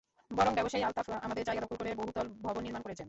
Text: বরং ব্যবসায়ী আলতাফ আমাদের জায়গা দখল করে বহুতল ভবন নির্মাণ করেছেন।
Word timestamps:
বরং 0.31 0.51
ব্যবসায়ী 0.53 0.83
আলতাফ 0.83 1.07
আমাদের 1.25 1.43
জায়গা 1.43 1.61
দখল 1.63 1.75
করে 1.75 1.91
বহুতল 1.95 2.27
ভবন 2.41 2.61
নির্মাণ 2.63 2.81
করেছেন। 2.81 2.99